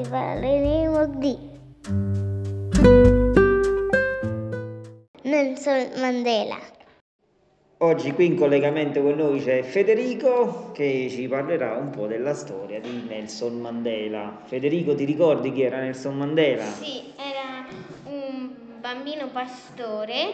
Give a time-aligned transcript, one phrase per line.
[0.00, 1.36] Oggi parleremo di
[5.24, 6.58] Nelson Mandela.
[7.82, 12.80] Oggi qui in collegamento con noi c'è Federico che ci parlerà un po' della storia
[12.80, 14.40] di Nelson Mandela.
[14.46, 16.64] Federico, ti ricordi chi era Nelson Mandela?
[16.64, 17.66] Sì, era
[18.04, 20.32] un bambino pastore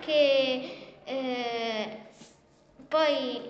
[0.00, 0.60] che
[1.04, 1.98] eh,
[2.86, 3.40] poi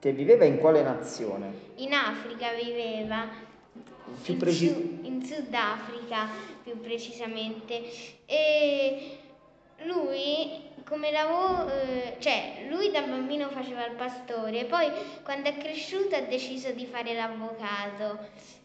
[0.00, 1.70] Che viveva in quale nazione?
[1.76, 3.28] in Africa viveva,
[4.22, 4.74] Più in, preciso.
[5.02, 6.28] In Sudafrica
[6.62, 7.82] più precisamente.
[8.26, 9.18] E
[9.84, 14.90] lui come lavoro, eh, cioè lui da bambino faceva il pastore, poi
[15.22, 18.18] quando è cresciuto ha deciso di fare l'avvocato.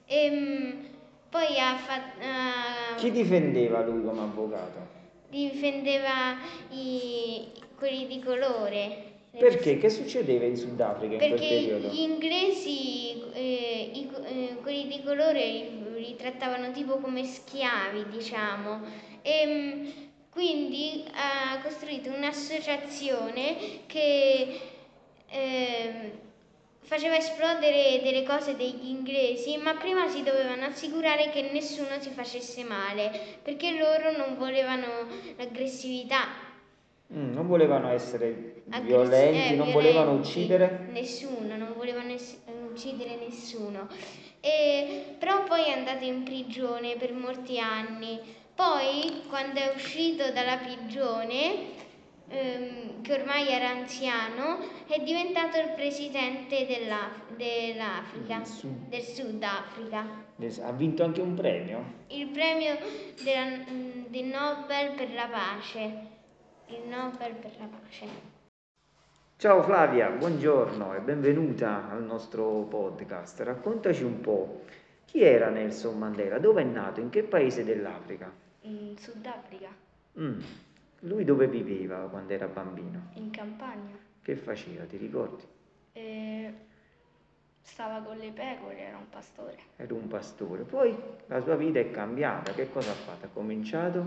[0.08, 0.88] Ehm,
[1.30, 2.98] poi ha fatto...
[2.98, 4.96] Chi difendeva lui come avvocato?
[5.30, 6.38] difendeva
[6.70, 9.04] i, quelli di colore.
[9.38, 9.78] Perché?
[9.78, 11.90] Che succedeva in Sudafrica in quel Perché periodo?
[11.90, 12.37] gli inglesi,
[14.78, 18.82] eh, quelli di colore, li, trattavano tipo come schiavi, diciamo.
[19.22, 19.88] E mm,
[20.30, 23.56] quindi ha costruito un'associazione
[23.88, 24.60] che
[25.30, 26.12] ehm,
[26.82, 32.64] faceva esplodere delle cose degli inglesi, ma prima si dovevano assicurare che nessuno si facesse
[32.64, 36.46] male, perché loro non volevano l'aggressività.
[37.14, 40.88] Mm, non volevano essere Aggressi- violenti, eh, non volevano uccidere?
[40.92, 42.38] Nessuno, non volevano ess-
[42.78, 43.88] uccidere nessuno.
[44.40, 48.20] E- però poi è andato in prigione per molti anni.
[48.54, 51.76] Poi, quando è uscito dalla prigione,
[52.30, 58.88] ehm, che ormai era anziano, è diventato il presidente dell'Af- dell'Africa, Del Sud.
[58.90, 60.26] del Sudafrica.
[60.62, 61.94] Ha vinto anche un premio?
[62.08, 62.78] Il premio
[63.24, 63.64] della-
[64.08, 66.16] del Nobel per la pace.
[66.68, 68.36] Il Nobel per la pace.
[69.38, 73.40] Ciao Flavia, buongiorno e benvenuta al nostro podcast.
[73.42, 74.64] Raccontaci un po'
[75.06, 78.32] chi era Nelson Mandela, dove è nato, in che paese dell'Africa?
[78.62, 79.70] In Sudafrica,
[80.20, 80.40] Mm,
[81.02, 83.10] Lui dove viveva quando era bambino?
[83.14, 83.96] in campagna.
[84.24, 85.44] Che faceva, ti ricordi?
[85.94, 86.54] E
[87.62, 89.58] stava con le pecore, era un pastore.
[89.76, 90.64] Era un pastore.
[90.64, 90.98] Poi
[91.28, 92.52] la sua vita è cambiata.
[92.54, 93.26] Che cosa ha fatto?
[93.28, 94.04] Ha cominciato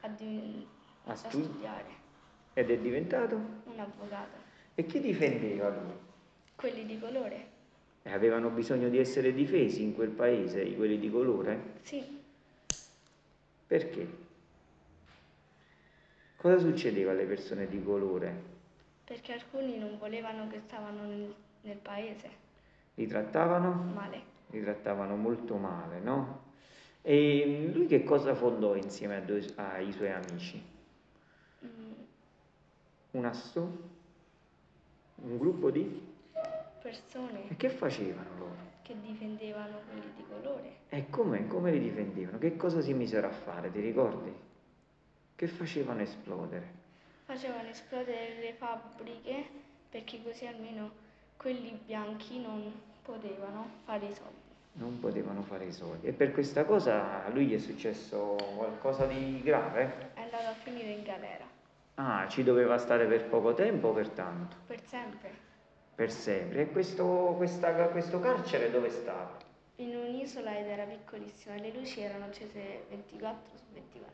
[0.00, 0.66] A, di-
[1.04, 1.84] a a studiare,
[2.54, 3.34] ed è diventato?
[3.64, 4.40] un avvocato.
[4.74, 5.92] E chi difendeva lui?
[6.54, 7.46] Quelli di colore?
[8.02, 11.60] E avevano bisogno di essere difesi in quel paese, quelli di colore?
[11.82, 12.20] Sì,
[13.66, 14.06] Perché?
[16.36, 18.50] Cosa succedeva alle persone di colore?
[19.04, 22.30] perché alcuni non volevano che stavano nel, nel paese.
[22.94, 23.72] Li trattavano?
[23.92, 24.22] Male.
[24.50, 26.44] Li trattavano molto male, no?
[27.02, 30.62] E lui che cosa fondò insieme due- ai suoi amici?
[31.64, 31.92] Mm,
[33.12, 33.78] Un asso?
[35.24, 36.10] Un gruppo di?
[36.82, 38.70] persone E che facevano loro?
[38.82, 40.74] che difendevano quelli di colore.
[40.88, 42.38] E come, come li difendevano?
[42.38, 44.34] Che cosa si misero a fare, ti ricordi?
[45.36, 46.80] Che facevano esplodere?
[47.24, 49.44] Facevano esplodere le fabbriche
[49.88, 50.90] perché così almeno
[51.36, 52.72] quelli bianchi non
[53.02, 54.40] potevano fare i soldi.
[54.74, 56.08] Non potevano fare i soldi.
[56.08, 60.10] E per questa cosa a lui gli è successo qualcosa di grave?
[60.14, 61.44] È andato a finire in galera,
[61.96, 64.56] Ah, ci doveva stare per poco tempo o per tanto?
[64.66, 65.30] per sempre.
[65.94, 66.62] Per sempre.
[66.62, 69.40] E questo, questa- questo carcere dove stava?
[69.76, 74.12] in un'isola ed era piccolissima le luci erano accese 24 su 24.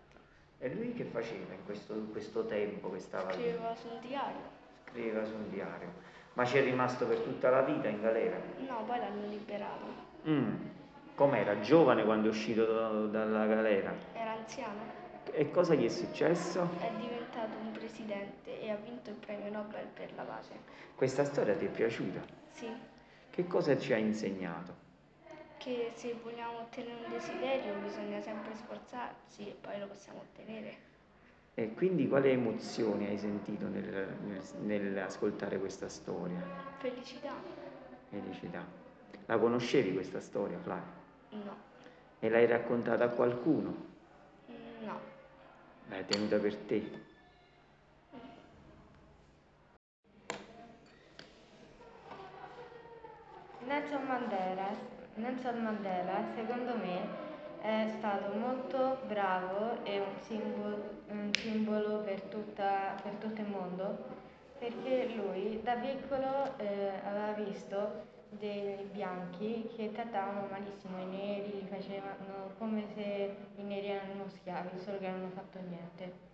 [0.61, 3.43] E lui che faceva in questo, in questo tempo che stava lì?
[3.43, 4.41] Scriveva su un diario.
[4.89, 5.93] Scriveva su un diario.
[6.35, 8.37] Ma ci è rimasto per tutta la vita in galera?
[8.67, 9.85] No, poi l'hanno liberato.
[10.27, 10.55] Mm.
[11.15, 11.61] Com'era?
[11.61, 13.93] Giovane quando è uscito da- dalla galera?
[14.15, 14.81] Era anziano,
[15.33, 16.69] E cosa gli è successo?
[16.81, 20.53] è diventato un presidente e ha vinto il premio Nobel per la pace.
[20.95, 22.21] Questa storia ti è piaciuta?
[22.53, 22.69] Sì,
[23.31, 24.87] Che cosa ci ha insegnato?
[25.59, 30.77] che se vogliamo ottenere un desiderio bisogna sempre sforzarsi e poi lo possiamo ottenere.
[31.55, 36.41] E quindi quali emozioni hai sentito nel- nel- nell'ascoltare questa storia?
[36.79, 37.33] Felicità?
[38.09, 38.65] Felicità.
[39.27, 40.93] La conoscevi questa storia, Flavia?
[41.31, 41.57] No,
[42.21, 43.75] E l'hai raccontata a qualcuno?
[44.81, 45.01] No.
[45.89, 46.83] L'hai tenuta per te?
[53.67, 54.69] Nelson Mandela,
[55.15, 57.27] Nelson Mandela, secondo me,
[57.61, 64.27] è stato molto bravo e un simbolo, un simbolo per, tutta- per tutto il mondo
[64.59, 71.67] perché lui da piccolo eh, aveva visto dei bianchi che trattavano malissimo i neri, li
[71.69, 76.27] facevano come se i neri erano schiavi, solo che non hanno fatto niente.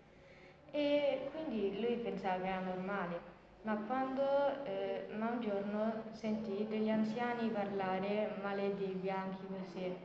[0.70, 3.20] E quindi lui pensava che era normale,
[3.62, 9.96] ma quando eh, ma un giorno sentì degli anziani parlare male dei bianchi così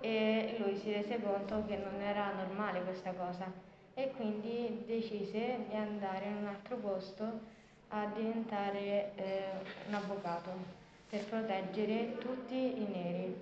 [0.00, 3.50] e lui si rese conto che non era normale questa cosa
[3.94, 7.40] e quindi decise di andare in un altro posto
[7.88, 9.44] a diventare eh,
[9.88, 13.36] un avvocato per proteggere tutti i neri.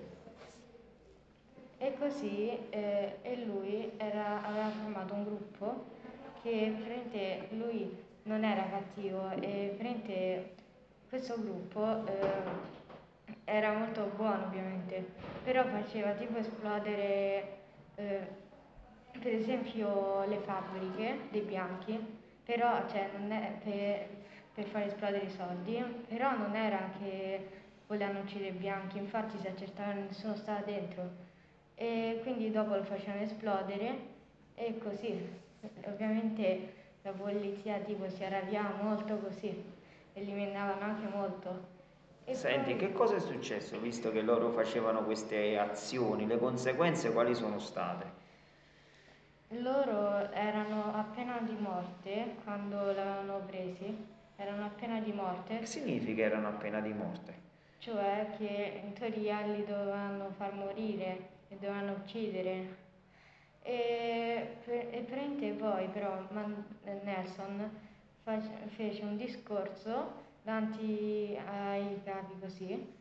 [1.79, 5.85] E così eh, e lui era, aveva formato un gruppo
[6.43, 10.55] che frente lui non era cattivo e frente
[11.09, 12.71] questo gruppo eh,
[13.45, 15.05] era molto buono ovviamente,
[15.43, 17.59] però faceva tipo esplodere
[17.97, 18.27] eh,
[19.21, 21.99] per esempio le fabbriche dei bianchi,
[22.45, 24.07] però cioè, non è per,
[24.55, 27.49] per far esplodere i soldi, però non era che
[27.87, 31.31] volevano uccidere i bianchi, infatti si accertavano nessuno stava dentro
[31.75, 33.99] e quindi dopo lo facevano esplodere
[34.55, 35.41] e così.
[35.87, 39.63] Ovviamente la polizia tipo si arrabbiava molto così,
[40.13, 41.71] eliminavano anche molto.
[42.25, 42.79] E Senti, poi...
[42.79, 46.27] che cosa è successo visto che loro facevano queste azioni?
[46.27, 48.21] Le conseguenze quali sono state?
[49.49, 53.95] Loro erano appena di morte quando l'avevano presi,
[54.37, 55.59] erano appena di morte.
[55.59, 57.41] Che significa erano appena di morte?
[57.79, 62.81] Cioè che in teoria li dovevano far morire e dovevano uccidere.
[63.63, 66.27] E, e prende poi però
[67.03, 67.71] Nelson
[68.69, 73.01] fece un discorso davanti ai capi così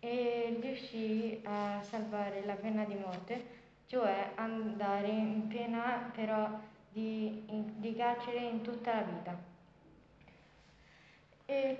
[0.00, 3.44] e riuscì a salvare la pena di morte,
[3.86, 6.48] cioè andare in pena però
[6.90, 7.44] di,
[7.76, 9.36] di carcere in tutta la vita.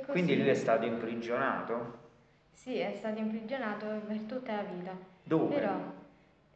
[0.07, 1.99] Quindi lui è stato imprigionato?
[2.55, 4.97] Sì, è stato imprigionato per tutta la vita.
[5.23, 5.55] Dove?
[5.55, 5.79] Però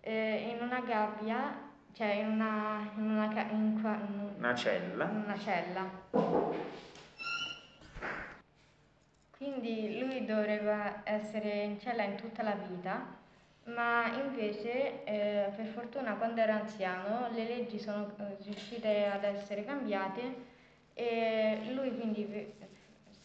[0.00, 1.54] eh, in una gabbia,
[1.92, 5.04] cioè in una, in una, in qua, in una cella.
[5.04, 5.90] In una cella.
[9.36, 13.04] Quindi lui dovrebbe essere in cella in tutta la vita,
[13.64, 19.64] ma invece eh, per fortuna quando era anziano le leggi sono eh, riuscite ad essere
[19.64, 20.50] cambiate
[20.94, 22.70] e lui quindi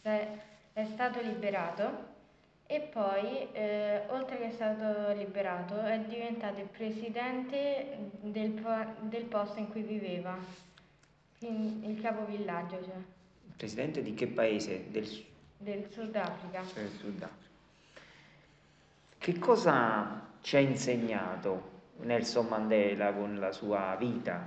[0.01, 2.15] è stato liberato
[2.69, 8.61] e poi, eh, oltre che è stato liberato, è diventato il presidente del,
[9.01, 10.37] del posto in cui viveva,
[11.39, 12.83] il capovillaggio.
[12.83, 12.93] Cioè.
[13.55, 14.91] Presidente di che paese?
[14.91, 15.07] Del,
[15.57, 16.61] del Sudafrica.
[16.73, 17.45] Del Sudafrica.
[19.17, 24.45] Che cosa ci ha insegnato Nelson Mandela con la sua vita?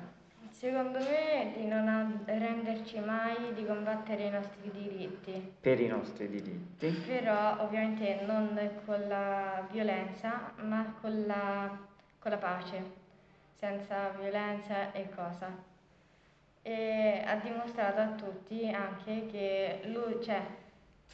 [0.61, 5.55] Secondo me di non arrenderci mai, di combattere i nostri diritti.
[5.59, 6.89] Per i nostri diritti.
[7.07, 11.79] Però ovviamente non con la violenza, ma con la,
[12.19, 12.83] con la pace,
[13.55, 15.51] senza violenza e cosa.
[16.61, 20.43] E ha dimostrato a tutti anche che lui, cioè,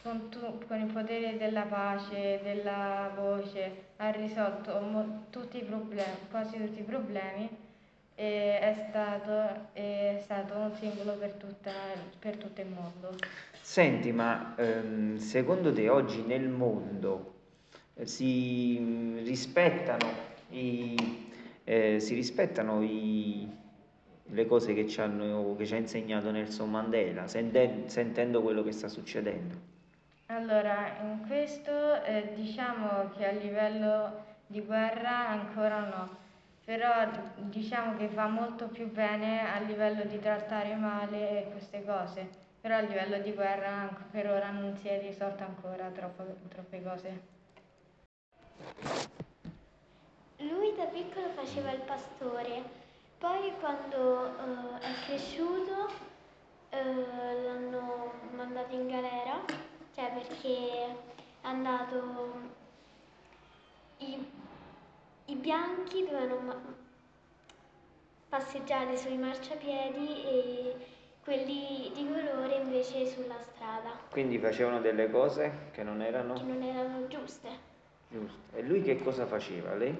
[0.03, 6.27] con, tu, con il potere della pace, della voce, ha risolto mo- tutti i problemi,
[6.33, 7.66] quasi tutti i problemi
[8.17, 11.73] è stato, è stato un simbolo per, tutta,
[12.19, 13.15] per, tutto il mondo.
[13.61, 17.35] Senti, ma ehm, secondo te oggi nel mondo
[17.95, 20.11] eh, si mm, rispettano,
[20.51, 21.29] i,
[21.65, 23.47] eh, si rispettano i,
[24.23, 28.73] le cose che ci, hanno, che ci, ha insegnato Nelson Mandela, sente, sentendo quello che
[28.73, 29.75] sta succedendo?
[30.29, 36.25] Allora, in questo eh, diciamo che a livello di guerra ancora no
[36.67, 42.29] però diciamo che fa molto più bene a livello di trattare male queste cose,
[42.61, 47.21] però a livello di guerra per ora non si è risolto ancora troppo, troppe cose.
[50.39, 52.65] Lui da piccolo faceva il pastore,
[53.19, 55.89] poi quando uh, è cresciuto
[56.71, 59.41] uh, l'hanno mandato in galera,
[59.95, 60.97] cioè perché è
[61.43, 62.55] andato...
[63.99, 64.45] I,
[65.29, 66.75] i bianchi dovevano
[68.29, 70.75] passeggiare sui marciapiedi e
[71.23, 73.93] quelli di colore invece sulla strada.
[74.11, 76.35] Quindi facevano delle cose che non erano?
[76.35, 77.49] Che non erano giuste.
[78.09, 78.57] Giusto.
[78.57, 79.73] E lui che cosa faceva?
[79.75, 79.97] Lei?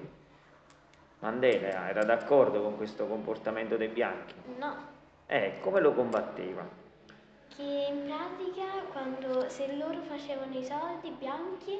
[1.19, 4.35] Mandela era d'accordo con questo comportamento dei bianchi?
[4.57, 4.75] No.
[5.27, 6.67] Eh, come lo combatteva?
[7.55, 11.79] Che in pratica quando se loro facevano i soldi bianchi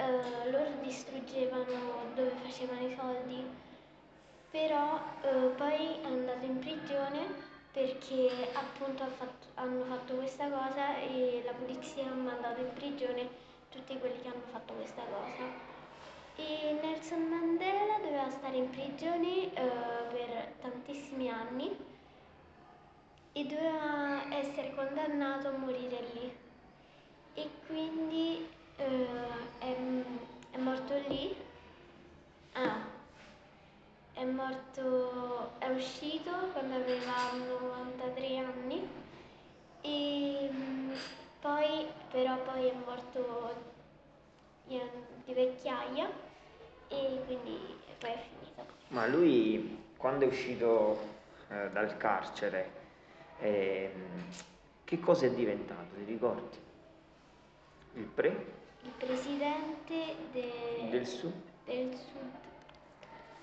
[0.00, 3.44] eh, loro distruggevano dove facevano i soldi,
[4.50, 10.96] però eh, poi è andato in prigione perché appunto ha fatto, hanno fatto questa cosa
[10.98, 13.28] e la polizia ha mandato in prigione
[13.70, 15.68] tutti quelli che hanno fatto questa cosa.
[16.36, 19.70] E Nelson Mandela doveva stare in prigione eh,
[20.10, 21.76] per tantissimi anni
[23.32, 26.32] e doveva essere condannato a morire lì.
[27.34, 29.76] E quindi uh, è,
[30.50, 31.34] è, morto lì.
[32.52, 32.84] Ah,
[36.80, 38.88] aveva 93 anni
[39.82, 40.92] e mm,
[41.40, 43.54] poi però poi è morto
[44.64, 46.08] di vecchiaia
[46.88, 47.58] e quindi
[47.98, 48.64] poi è finita.
[48.88, 50.98] Ma lui quando è uscito
[51.48, 52.70] eh, dal carcere,
[53.40, 54.24] ehm,
[54.84, 56.58] che cosa è diventato, ti ricordi?
[57.94, 61.32] Il pre Il presidente de- del Sud?
[61.64, 62.30] del Sud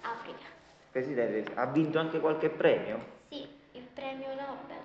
[0.01, 0.56] Africa.
[0.97, 2.99] Presidente, ha vinto anche qualche premio?
[3.29, 4.77] Sì, il premio Nobel.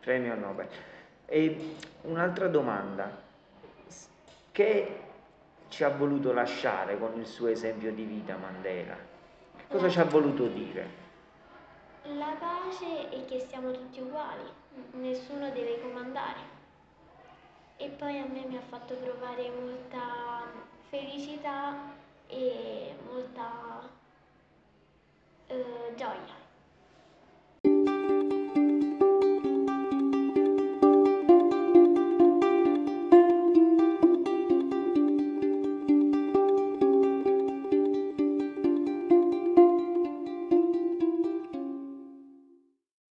[0.00, 0.66] Premio Nobel.
[1.26, 3.22] E un'altra domanda,
[4.50, 5.00] che
[5.68, 8.96] ci ha voluto lasciare con il suo esempio di vita Mandela?
[9.58, 10.88] Che cosa ci ha voluto dire?
[12.16, 14.50] La pace è che siamo tutti uguali,
[14.94, 16.40] nessuno deve comandare.
[17.76, 20.48] E poi a me mi ha fatto provare molta
[20.88, 21.98] felicità